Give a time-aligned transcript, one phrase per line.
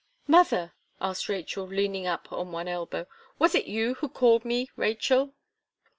[0.25, 3.05] "Mother," asked Rachel, leaning up on one elbow,
[3.37, 5.35] "was it you who called me, Rachel?"